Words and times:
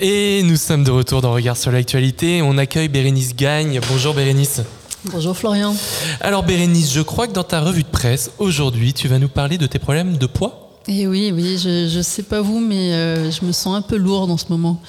Et 0.00 0.42
nous 0.44 0.56
sommes 0.56 0.84
de 0.84 0.90
retour 0.90 1.20
dans 1.20 1.32
Regard 1.32 1.56
sur 1.56 1.70
l'actualité. 1.70 2.42
On 2.42 2.58
accueille 2.58 2.88
Bérénice 2.88 3.34
Gagne. 3.34 3.80
Bonjour 3.88 4.14
Bérénice. 4.14 4.60
Bonjour 5.04 5.36
Florian. 5.36 5.74
Alors 6.20 6.42
Bérénice, 6.42 6.92
je 6.92 7.00
crois 7.00 7.26
que 7.26 7.32
dans 7.32 7.44
ta 7.44 7.60
revue 7.60 7.82
de 7.82 7.88
presse, 7.88 8.30
aujourd'hui, 8.38 8.92
tu 8.92 9.08
vas 9.08 9.18
nous 9.18 9.28
parler 9.28 9.58
de 9.58 9.66
tes 9.66 9.78
problèmes 9.78 10.16
de 10.16 10.26
poids 10.26 10.78
Eh 10.88 11.06
oui, 11.06 11.30
oui, 11.34 11.58
je 11.58 11.96
ne 11.96 12.02
sais 12.02 12.22
pas 12.22 12.40
vous, 12.40 12.60
mais 12.60 12.92
euh, 12.92 13.30
je 13.30 13.44
me 13.44 13.52
sens 13.52 13.76
un 13.76 13.82
peu 13.82 13.96
lourde 13.96 14.30
en 14.30 14.36
ce 14.36 14.46
moment. 14.48 14.80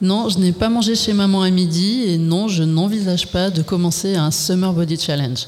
Non, 0.00 0.28
je 0.28 0.38
n'ai 0.38 0.52
pas 0.52 0.68
mangé 0.68 0.96
chez 0.96 1.12
maman 1.12 1.42
à 1.42 1.50
midi 1.50 2.04
et 2.06 2.18
non, 2.18 2.48
je 2.48 2.62
n'envisage 2.64 3.28
pas 3.28 3.50
de 3.50 3.62
commencer 3.62 4.16
un 4.16 4.30
Summer 4.30 4.72
Body 4.72 4.98
Challenge. 4.98 5.46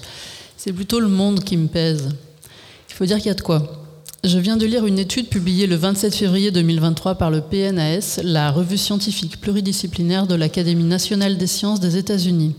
C'est 0.57 0.73
plutôt 0.73 1.01
le 1.01 1.09
monde 1.09 1.43
qui 1.43 1.57
me 1.57 1.67
pèse. 1.67 2.09
Il 2.89 2.95
faut 2.95 3.05
dire 3.07 3.19
qu'il 3.19 3.27
y 3.27 3.31
a 3.31 3.35
de 3.35 3.41
quoi. 3.41 3.86
Je 4.27 4.41
viens 4.41 4.57
de 4.57 4.67
lire 4.67 4.87
une 4.87 4.99
étude 4.99 5.29
publiée 5.29 5.69
le 5.69 5.77
27 5.77 6.13
février 6.17 6.51
2023 6.51 7.15
par 7.15 7.31
le 7.31 7.43
PNAS, 7.43 8.19
la 8.25 8.51
revue 8.51 8.77
scientifique 8.77 9.41
pluridisciplinaire 9.41 10.27
de 10.27 10.35
l'Académie 10.35 10.83
nationale 10.83 11.37
des 11.37 11.47
sciences 11.47 11.79
des 11.79 11.97
États-Unis. 11.97 12.57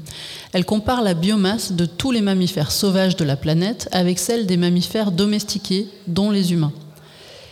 Elle 0.53 0.63
compare 0.63 1.01
la 1.01 1.13
biomasse 1.13 1.73
de 1.73 1.85
tous 1.85 2.11
les 2.11 2.21
mammifères 2.21 2.71
sauvages 2.71 3.17
de 3.17 3.25
la 3.25 3.35
planète 3.35 3.89
avec 3.91 4.17
celle 4.17 4.45
des 4.45 4.55
mammifères 4.55 5.11
domestiqués, 5.11 5.89
dont 6.07 6.31
les 6.31 6.53
humains. 6.53 6.71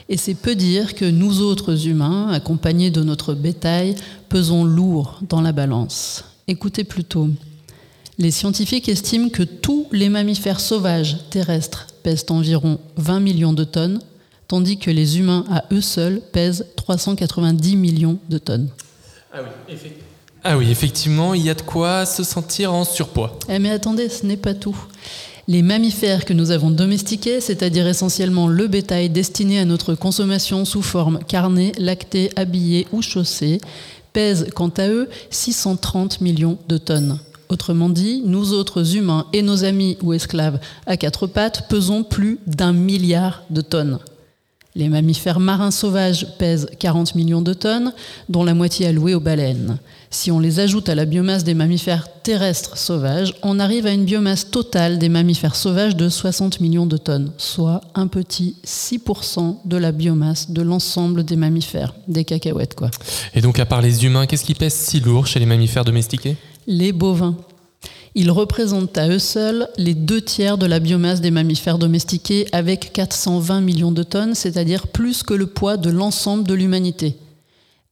Et 0.07 0.15
c'est 0.15 0.33
peu 0.33 0.55
dire 0.55 0.95
que 0.95 1.03
nous 1.03 1.41
autres 1.41 1.85
humains, 1.85 2.29
accompagnés 2.31 2.91
de 2.91 3.03
notre 3.03 3.33
bétail, 3.33 3.95
pesons 4.29 4.63
lourd 4.63 5.19
dans 5.27 5.41
la 5.41 5.51
balance. 5.51 6.23
Écoutez 6.47 6.85
plutôt. 6.85 7.27
Les 8.17 8.31
scientifiques 8.31 8.87
estiment 8.87 9.27
que 9.27 9.43
tous 9.43 9.87
les 9.91 10.07
mammifères 10.07 10.61
sauvages 10.61 11.17
terrestres 11.31 11.87
pèsent 12.05 12.27
environ 12.29 12.77
20 12.97 13.19
millions 13.19 13.53
de 13.53 13.63
tonnes, 13.63 13.99
tandis 14.47 14.77
que 14.77 14.91
les 14.91 15.17
humains 15.17 15.43
à 15.49 15.63
eux 15.73 15.81
seuls 15.81 16.21
pèsent 16.31 16.67
390 16.75 17.75
millions 17.77 18.19
de 18.29 18.37
tonnes. 18.37 18.69
Ah 19.33 19.39
oui, 19.41 19.75
ah 20.43 20.55
oui, 20.55 20.69
effectivement, 20.69 21.33
il 21.33 21.41
y 21.41 21.49
a 21.49 21.55
de 21.55 21.63
quoi 21.63 22.05
se 22.05 22.23
sentir 22.23 22.71
en 22.71 22.83
surpoids. 22.83 23.39
Eh 23.49 23.57
mais 23.57 23.71
attendez, 23.71 24.07
ce 24.09 24.23
n'est 24.23 24.37
pas 24.37 24.53
tout. 24.53 24.77
Les 25.47 25.63
mammifères 25.63 26.25
que 26.25 26.33
nous 26.33 26.51
avons 26.51 26.69
domestiqués, 26.69 27.41
c'est-à-dire 27.41 27.87
essentiellement 27.87 28.47
le 28.47 28.67
bétail 28.67 29.09
destiné 29.09 29.57
à 29.57 29.65
notre 29.65 29.95
consommation 29.95 30.63
sous 30.63 30.83
forme 30.83 31.17
carnée, 31.27 31.71
lactée, 31.79 32.29
habillée 32.35 32.85
ou 32.91 33.01
chaussée, 33.01 33.59
pèsent 34.13 34.49
quant 34.53 34.71
à 34.77 34.87
eux 34.89 35.09
630 35.31 36.21
millions 36.21 36.59
de 36.67 36.77
tonnes. 36.77 37.17
Autrement 37.49 37.89
dit, 37.89 38.23
nous 38.25 38.53
autres 38.53 38.95
humains 38.95 39.27
et 39.33 39.41
nos 39.41 39.63
amis 39.63 39.97
ou 40.01 40.13
esclaves 40.13 40.59
à 40.85 40.97
quatre 40.97 41.27
pattes 41.27 41.67
pesons 41.69 42.03
plus 42.03 42.39
d'un 42.47 42.73
milliard 42.73 43.43
de 43.49 43.61
tonnes. 43.61 43.99
Les 44.77 44.89
mammifères 44.89 45.39
marins 45.39 45.71
sauvages 45.71 46.27
pèsent 46.37 46.67
40 46.79 47.15
millions 47.15 47.41
de 47.41 47.53
tonnes, 47.53 47.93
dont 48.27 48.43
la 48.43 48.53
moitié 48.53 48.87
allouée 48.87 49.15
aux 49.15 49.21
baleines. 49.21 49.77
Si 50.09 50.31
on 50.31 50.39
les 50.39 50.59
ajoute 50.59 50.89
à 50.89 50.95
la 50.95 51.05
biomasse 51.05 51.45
des 51.45 51.53
mammifères 51.53 52.09
terrestres 52.23 52.77
sauvages, 52.77 53.33
on 53.41 53.59
arrive 53.59 53.85
à 53.85 53.91
une 53.91 54.03
biomasse 54.03 54.51
totale 54.51 54.99
des 54.99 55.07
mammifères 55.07 55.55
sauvages 55.55 55.95
de 55.95 56.09
60 56.09 56.59
millions 56.59 56.87
de 56.87 56.97
tonnes, 56.97 57.31
soit 57.37 57.79
un 57.95 58.07
petit 58.07 58.57
6% 58.65 59.59
de 59.63 59.77
la 59.77 59.93
biomasse 59.93 60.51
de 60.51 60.61
l'ensemble 60.61 61.23
des 61.23 61.37
mammifères, 61.37 61.95
des 62.09 62.25
cacahuètes 62.25 62.75
quoi. 62.75 62.91
Et 63.33 63.39
donc 63.39 63.59
à 63.59 63.65
part 63.65 63.81
les 63.81 64.03
humains, 64.03 64.25
qu'est-ce 64.25 64.43
qui 64.43 64.55
pèse 64.55 64.73
si 64.73 64.99
lourd 64.99 65.25
chez 65.25 65.39
les 65.39 65.45
mammifères 65.45 65.85
domestiqués? 65.85 66.35
Les 66.67 66.91
bovins. 66.91 67.37
Ils 68.17 68.31
représentent 68.31 68.97
à 68.97 69.09
eux 69.09 69.19
seuls 69.19 69.67
les 69.77 69.93
deux 69.93 70.21
tiers 70.21 70.57
de 70.57 70.65
la 70.65 70.79
biomasse 70.79 71.19
des 71.19 71.31
mammifères 71.31 71.77
domestiqués 71.77 72.47
avec 72.53 72.93
420 72.93 73.59
millions 73.59 73.91
de 73.91 74.03
tonnes, 74.03 74.35
c'est-à-dire 74.35 74.87
plus 74.87 75.21
que 75.21 75.33
le 75.33 75.47
poids 75.47 75.75
de 75.75 75.89
l'ensemble 75.89 76.45
de 76.45 76.53
l'humanité. 76.53 77.17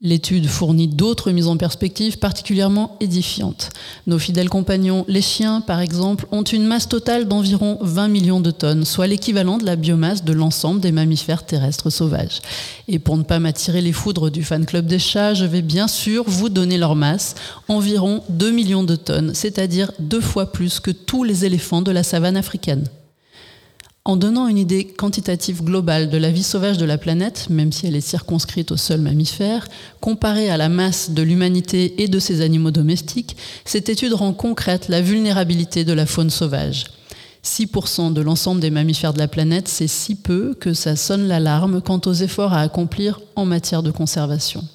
L'étude 0.05 0.47
fournit 0.47 0.89
d'autres 0.89 1.31
mises 1.31 1.47
en 1.47 1.55
perspective 1.55 2.17
particulièrement 2.17 2.97
édifiantes. 2.99 3.69
Nos 4.05 4.19
fidèles 4.19 4.49
compagnons, 4.49 5.05
les 5.07 5.21
chiens 5.21 5.61
par 5.61 5.79
exemple, 5.79 6.27
ont 6.33 6.43
une 6.43 6.65
masse 6.65 6.89
totale 6.89 7.25
d'environ 7.25 7.77
20 7.79 8.09
millions 8.09 8.41
de 8.41 8.51
tonnes, 8.51 8.83
soit 8.83 9.07
l'équivalent 9.07 9.57
de 9.57 9.66
la 9.66 9.78
biomasse 9.78 10.25
de 10.25 10.33
l'ensemble 10.33 10.81
des 10.81 10.91
mammifères 10.91 11.45
terrestres 11.45 11.89
sauvages. 11.89 12.41
Et 12.89 13.00
pour 13.00 13.16
ne 13.16 13.23
pas 13.23 13.39
m'attirer 13.39 13.79
les 13.79 13.94
foudres 13.94 14.29
du 14.29 14.44
fan 14.44 14.66
club 14.66 14.88
des 14.88 15.00
chats, 15.00 15.35
je 15.35 15.45
vais 15.45 15.61
bien 15.61 15.88
sûr 15.88 16.25
vous 16.28 16.49
donner 16.49 16.78
leur 16.78 16.95
masse, 16.95 17.35
environ 17.69 18.23
2 18.28 18.51
millions 18.51 18.83
de 18.83 18.97
tonnes, 18.97 19.33
c'est-à-dire 19.33 19.94
deux 19.99 20.19
fois 20.19 20.51
plus 20.51 20.81
que 20.81 20.91
tous 20.91 21.23
les 21.23 21.45
éléphants 21.45 21.81
de 21.81 21.91
la 21.91 22.03
savane 22.03 22.35
africaine. 22.35 22.89
En 24.06 24.18
donnant 24.18 24.50
une 24.50 24.58
idée 24.58 24.86
quantitative 24.86 25.64
globale 25.64 26.09
de 26.09 26.18
la 26.18 26.30
vie 26.30 26.44
sauvage 26.44 26.78
de 26.78 26.84
la 26.84 26.97
planète, 26.97 27.47
même 27.50 27.72
si 27.72 27.88
elle 27.88 27.96
est 27.96 28.02
circonscrite 28.02 28.74
aux 28.74 28.78
seuls 28.78 29.00
mammifères, 29.00 29.69
comparée 30.02 30.50
à 30.50 30.58
la 30.58 30.68
masse 30.68 31.12
de 31.12 31.22
l'humanité 31.22 32.03
et 32.03 32.09
de 32.09 32.19
ses 32.19 32.41
animaux 32.41 32.72
domestiques, 32.72 33.38
cette 33.64 33.88
étude 33.88 34.12
rend 34.12 34.34
concrète 34.34 34.90
la 34.90 35.02
vulnérabilité 35.02 35.86
de 35.86 35.94
la 35.94 36.06
faune 36.06 36.30
sauvage. 36.30 36.84
6% 37.46 38.12
de 38.12 38.22
l'ensemble 38.22 38.59
des 38.59 38.72
mammifères 38.72 39.14
de 39.14 39.19
la 39.19 39.30
planète, 39.30 39.69
c'est 39.69 39.88
si 39.88 40.16
peu 40.16 40.53
que 40.53 40.74
ça 40.74 40.97
sonne 40.97 41.30
l'alarme 41.30 41.81
quant 41.81 42.02
aux 42.06 42.14
efforts 42.14 42.52
à 42.52 42.59
accomplir 42.59 43.22
en 43.38 43.46
matière 43.46 43.84
de 43.84 43.91
conservation. 43.91 44.66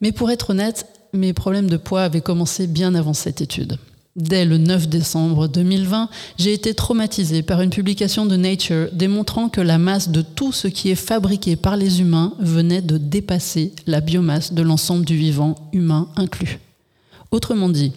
Mais 0.00 0.10
pour 0.10 0.32
être 0.32 0.50
honnête, 0.50 0.86
mes 1.12 1.32
problèmes 1.32 1.70
de 1.70 1.76
poids 1.76 2.02
avaient 2.02 2.20
commencé 2.20 2.66
bien 2.66 2.96
avant 2.96 3.14
cette 3.14 3.40
étude. 3.40 3.78
Dès 4.14 4.44
le 4.44 4.58
9 4.58 4.88
décembre 4.88 5.48
2020, 5.48 6.10
j'ai 6.38 6.52
été 6.52 6.74
traumatisée 6.74 7.42
par 7.42 7.62
une 7.62 7.70
publication 7.70 8.26
de 8.26 8.36
Nature 8.36 8.88
démontrant 8.92 9.48
que 9.48 9.62
la 9.62 9.78
masse 9.78 10.10
de 10.10 10.20
tout 10.20 10.52
ce 10.52 10.68
qui 10.68 10.90
est 10.90 10.96
fabriqué 10.96 11.56
par 11.56 11.78
les 11.78 12.02
humains 12.02 12.34
venait 12.38 12.82
de 12.82 12.98
dépasser 12.98 13.72
la 13.86 14.02
biomasse 14.02 14.52
de 14.52 14.60
l'ensemble 14.60 15.06
du 15.06 15.16
vivant, 15.16 15.54
humain 15.72 16.08
inclus. 16.16 16.58
Autrement 17.32 17.70
dit, 17.70 17.92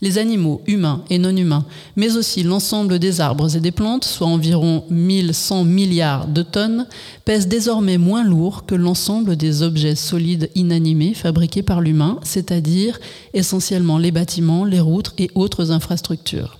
les 0.00 0.16
animaux 0.16 0.62
humains 0.66 1.04
et 1.10 1.18
non 1.18 1.36
humains, 1.36 1.66
mais 1.94 2.16
aussi 2.16 2.42
l'ensemble 2.42 2.98
des 2.98 3.20
arbres 3.20 3.54
et 3.54 3.60
des 3.60 3.70
plantes, 3.70 4.04
soit 4.04 4.26
environ 4.26 4.84
1100 4.88 5.64
milliards 5.64 6.26
de 6.26 6.42
tonnes, 6.42 6.86
pèsent 7.26 7.48
désormais 7.48 7.98
moins 7.98 8.24
lourd 8.24 8.64
que 8.64 8.74
l'ensemble 8.74 9.36
des 9.36 9.62
objets 9.62 9.94
solides 9.94 10.50
inanimés 10.54 11.12
fabriqués 11.12 11.62
par 11.62 11.82
l'humain, 11.82 12.18
c'est-à-dire 12.22 12.98
essentiellement 13.34 13.98
les 13.98 14.10
bâtiments, 14.10 14.64
les 14.64 14.80
routes 14.80 15.12
et 15.18 15.30
autres 15.34 15.70
infrastructures. 15.70 16.58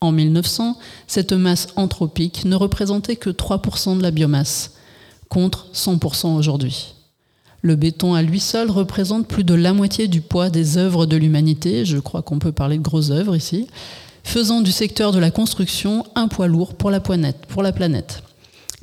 En 0.00 0.10
1900, 0.10 0.76
cette 1.06 1.32
masse 1.32 1.68
anthropique 1.76 2.44
ne 2.44 2.56
représentait 2.56 3.16
que 3.16 3.30
3% 3.30 3.98
de 3.98 4.02
la 4.02 4.10
biomasse, 4.10 4.72
contre 5.28 5.68
100% 5.74 6.36
aujourd'hui. 6.36 6.97
Le 7.60 7.74
béton 7.74 8.14
à 8.14 8.22
lui 8.22 8.38
seul 8.38 8.70
représente 8.70 9.26
plus 9.26 9.44
de 9.44 9.54
la 9.54 9.72
moitié 9.72 10.06
du 10.06 10.20
poids 10.20 10.48
des 10.48 10.78
œuvres 10.78 11.06
de 11.06 11.16
l'humanité, 11.16 11.84
je 11.84 11.98
crois 11.98 12.22
qu'on 12.22 12.38
peut 12.38 12.52
parler 12.52 12.78
de 12.78 12.82
grosses 12.82 13.10
œuvres 13.10 13.34
ici, 13.34 13.66
faisant 14.22 14.60
du 14.60 14.70
secteur 14.70 15.10
de 15.10 15.18
la 15.18 15.30
construction 15.30 16.04
un 16.14 16.28
poids 16.28 16.46
lourd 16.46 16.74
pour 16.74 16.90
la, 16.90 17.00
pour 17.00 17.62
la 17.62 17.72
planète. 17.72 18.22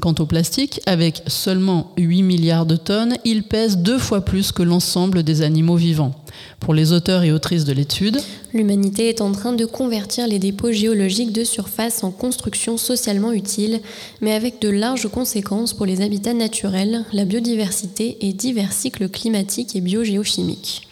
Quant 0.02 0.16
au 0.20 0.26
plastique, 0.26 0.82
avec 0.86 1.24
seulement 1.28 1.94
8 1.98 2.22
milliards 2.22 2.66
de 2.66 2.76
tonnes, 2.76 3.16
il 3.24 3.44
pèse 3.44 3.78
deux 3.78 3.98
fois 3.98 4.22
plus 4.22 4.52
que 4.52 4.62
l'ensemble 4.62 5.24
des 5.24 5.42
animaux 5.42 5.78
vivants. 5.78 6.14
Pour 6.60 6.74
les 6.74 6.92
auteurs 6.92 7.24
et 7.24 7.32
autrices 7.32 7.64
de 7.64 7.72
l'étude, 7.72 8.20
l'humanité 8.54 9.08
est 9.08 9.22
en 9.22 9.32
train 9.32 9.54
de 9.54 9.66
convertir 9.66 10.28
les 10.28 10.38
dépôts 10.38 10.74
géologiques 10.74 11.32
de 11.32 11.46
surface 11.46 12.04
en 12.04 12.12
constructions 12.12 12.78
socialement 12.78 13.32
utiles, 13.32 13.80
mais 14.20 14.34
avec 14.34 14.60
de 14.62 14.70
larges 14.70 15.08
conséquences 15.08 15.74
pour 15.74 15.86
les 15.86 16.02
habitats 16.02 16.34
naturels, 16.34 17.06
la 17.14 17.24
biodiversité 17.24 18.18
et 18.22 18.34
divers 18.34 18.74
cycles 18.74 19.08
climatiques 19.08 19.78
et 19.78 19.82
biogéochimiques. 19.82 20.88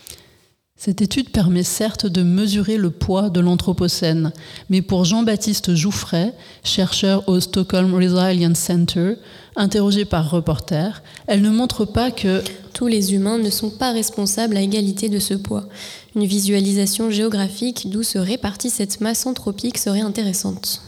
Cette 0.85 1.01
étude 1.01 1.29
permet 1.29 1.63
certes 1.63 2.07
de 2.07 2.23
mesurer 2.23 2.75
le 2.75 2.89
poids 2.89 3.29
de 3.29 3.39
l'Anthropocène, 3.39 4.33
mais 4.69 4.81
pour 4.81 5.05
Jean-Baptiste 5.05 5.75
Jouffret, 5.75 6.33
chercheur 6.66 7.23
au 7.29 7.39
Stockholm 7.39 7.95
Resilience 7.95 8.57
Center, 8.59 9.13
interrogé 9.55 10.03
par 10.03 10.29
Reporter, 10.29 11.01
elle 11.27 11.41
ne 11.41 11.51
montre 11.51 11.85
pas 11.85 12.11
que 12.11 12.44
tous 12.73 12.88
les 12.88 13.13
humains 13.13 13.38
ne 13.38 13.49
sont 13.49 13.69
pas 13.69 13.94
responsables 13.94 14.57
à 14.57 14.61
égalité 14.61 15.07
de 15.07 15.19
ce 15.19 15.35
poids. 15.35 15.69
Une 16.18 16.25
visualisation 16.25 17.09
géographique 17.09 17.89
d'où 17.89 18.03
se 18.03 18.18
répartit 18.18 18.69
cette 18.69 19.00
masse 19.00 19.25
anthropique 19.25 19.77
serait 19.77 20.01
intéressante. 20.01 20.81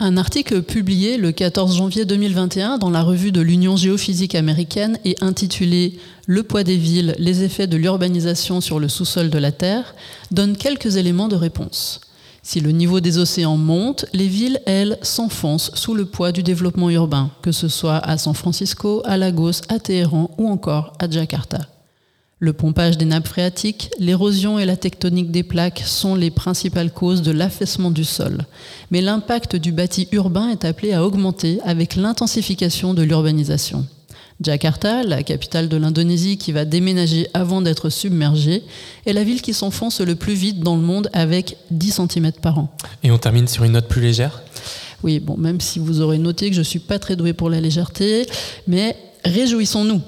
Un 0.00 0.16
article 0.16 0.62
publié 0.62 1.16
le 1.16 1.30
14 1.30 1.76
janvier 1.76 2.04
2021 2.04 2.78
dans 2.78 2.90
la 2.90 3.02
revue 3.02 3.30
de 3.30 3.40
l'Union 3.40 3.76
géophysique 3.76 4.34
américaine 4.34 4.98
et 5.04 5.14
intitulé 5.20 6.00
Le 6.26 6.42
poids 6.42 6.64
des 6.64 6.78
villes, 6.78 7.14
les 7.18 7.42
effets 7.42 7.66
de 7.66 7.76
l'urbanisation 7.76 8.62
sur 8.62 8.78
le 8.78 8.88
sous-sol 8.88 9.28
de 9.28 9.38
la 9.38 9.52
Terre 9.52 9.94
donne 10.30 10.56
quelques 10.56 10.96
éléments 10.96 11.28
de 11.28 11.36
réponse. 11.36 12.00
Si 12.42 12.60
le 12.60 12.70
niveau 12.70 13.00
des 13.00 13.18
océans 13.18 13.58
monte, 13.58 14.06
les 14.14 14.28
villes, 14.28 14.60
elles, 14.64 14.98
s'enfoncent 15.02 15.70
sous 15.74 15.94
le 15.94 16.06
poids 16.06 16.32
du 16.32 16.42
développement 16.42 16.88
urbain, 16.88 17.30
que 17.42 17.52
ce 17.52 17.68
soit 17.68 17.98
à 17.98 18.16
San 18.16 18.34
Francisco, 18.34 19.02
à 19.04 19.18
Lagos, 19.18 19.62
à 19.68 19.78
Téhéran 19.78 20.30
ou 20.38 20.48
encore 20.48 20.94
à 20.98 21.10
Jakarta. 21.10 21.60
Le 22.38 22.52
pompage 22.54 22.98
des 22.98 23.04
nappes 23.04 23.28
phréatiques, 23.28 23.90
l'érosion 23.98 24.58
et 24.58 24.66
la 24.66 24.76
tectonique 24.76 25.30
des 25.30 25.42
plaques 25.42 25.82
sont 25.84 26.14
les 26.14 26.30
principales 26.30 26.92
causes 26.92 27.22
de 27.22 27.32
l'affaissement 27.32 27.90
du 27.90 28.04
sol. 28.04 28.44
Mais 28.90 29.00
l'impact 29.02 29.56
du 29.56 29.72
bâti 29.72 30.08
urbain 30.12 30.48
est 30.48 30.64
appelé 30.64 30.94
à 30.94 31.04
augmenter 31.04 31.60
avec 31.64 31.96
l'intensification 31.96 32.92
de 32.94 33.02
l'urbanisation. 33.02 33.86
Jakarta, 34.44 35.02
la 35.02 35.22
capitale 35.22 35.68
de 35.68 35.76
l'Indonésie 35.76 36.36
qui 36.36 36.52
va 36.52 36.64
déménager 36.64 37.26
avant 37.34 37.62
d'être 37.62 37.88
submergée, 37.88 38.62
est 39.06 39.12
la 39.12 39.24
ville 39.24 39.42
qui 39.42 39.54
s'enfonce 39.54 40.00
le 40.00 40.14
plus 40.14 40.34
vite 40.34 40.60
dans 40.60 40.76
le 40.76 40.82
monde 40.82 41.08
avec 41.12 41.56
10 41.70 42.00
cm 42.08 42.32
par 42.42 42.58
an. 42.58 42.68
Et 43.02 43.10
on 43.10 43.18
termine 43.18 43.48
sur 43.48 43.64
une 43.64 43.72
note 43.72 43.88
plus 43.88 44.02
légère? 44.02 44.42
Oui, 45.02 45.18
bon, 45.18 45.36
même 45.36 45.60
si 45.60 45.78
vous 45.78 46.00
aurez 46.00 46.18
noté 46.18 46.48
que 46.48 46.54
je 46.54 46.60
ne 46.60 46.64
suis 46.64 46.78
pas 46.78 46.98
très 46.98 47.16
douée 47.16 47.32
pour 47.32 47.50
la 47.50 47.60
légèreté, 47.60 48.26
mais 48.66 48.96
réjouissons-nous. 49.24 50.00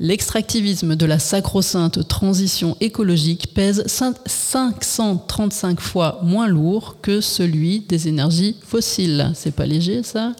L'extractivisme 0.00 0.96
de 0.96 1.06
la 1.06 1.20
sacro-sainte 1.20 2.08
transition 2.08 2.76
écologique 2.80 3.54
pèse 3.54 3.84
535 3.86 5.80
fois 5.80 6.18
moins 6.24 6.48
lourd 6.48 6.96
que 7.00 7.20
celui 7.20 7.80
des 7.80 8.08
énergies 8.08 8.56
fossiles. 8.66 9.30
C'est 9.34 9.54
pas 9.54 9.66
léger 9.66 10.02
ça? 10.02 10.32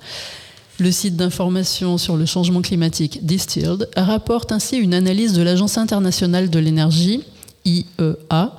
Le 0.79 0.91
site 0.91 1.17
d'information 1.17 1.99
sur 1.99 2.17
le 2.17 2.27
changement 2.27 2.61
climatique 2.61 3.25
Distilled 3.25 3.89
rapporte 3.97 4.51
ainsi 4.51 4.77
une 4.77 4.95
analyse 4.95 5.33
de 5.33 5.43
l'Agence 5.43 5.79
internationale 5.79 6.51
de 6.51 6.59
l'énergie, 6.59 7.23
IEA. 7.65 8.53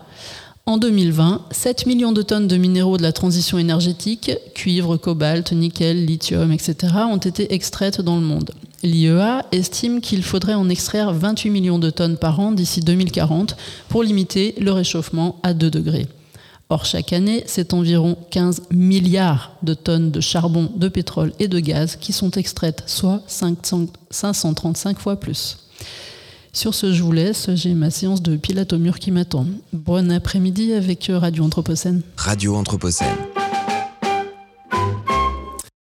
En 0.65 0.77
2020, 0.77 1.45
7 1.51 1.85
millions 1.85 2.11
de 2.11 2.21
tonnes 2.21 2.47
de 2.47 2.57
minéraux 2.57 2.97
de 2.97 3.03
la 3.03 3.11
transition 3.11 3.59
énergétique, 3.59 4.31
cuivre, 4.55 4.97
cobalt, 4.97 5.51
nickel, 5.51 6.05
lithium, 6.05 6.51
etc., 6.51 6.93
ont 7.11 7.17
été 7.17 7.53
extraites 7.53 8.01
dans 8.01 8.15
le 8.15 8.23
monde. 8.23 8.51
L'IEA 8.81 9.45
estime 9.51 10.01
qu'il 10.01 10.23
faudrait 10.23 10.53
en 10.53 10.69
extraire 10.69 11.13
28 11.13 11.49
millions 11.49 11.79
de 11.79 11.89
tonnes 11.89 12.17
par 12.17 12.39
an 12.39 12.51
d'ici 12.51 12.79
2040 12.79 13.55
pour 13.89 14.03
limiter 14.03 14.55
le 14.59 14.71
réchauffement 14.71 15.37
à 15.43 15.53
2 15.53 15.69
degrés. 15.69 16.07
Or, 16.69 16.85
chaque 16.85 17.13
année, 17.13 17.43
c'est 17.45 17.73
environ 17.73 18.17
15 18.31 18.63
milliards 18.71 19.55
de 19.61 19.75
tonnes 19.75 20.09
de 20.09 20.19
charbon, 20.19 20.71
de 20.75 20.87
pétrole 20.87 21.31
et 21.39 21.47
de 21.47 21.59
gaz 21.59 21.95
qui 21.95 22.11
sont 22.11 22.31
extraites, 22.31 22.83
soit 22.87 23.21
535 23.27 24.99
fois 24.99 25.19
plus. 25.19 25.57
Sur 26.53 26.73
ce, 26.73 26.93
je 26.93 27.03
vous 27.03 27.11
laisse, 27.11 27.49
j'ai 27.53 27.73
ma 27.73 27.91
séance 27.91 28.21
de 28.21 28.35
pilates 28.37 28.73
au 28.73 28.79
mur 28.79 28.97
qui 28.97 29.11
m'attend. 29.11 29.45
Bon 29.73 30.09
après-midi 30.09 30.73
avec 30.73 31.11
Radio 31.13 31.43
Anthropocène. 31.43 32.01
Radio 32.15 32.55
Anthropocène. 32.55 33.24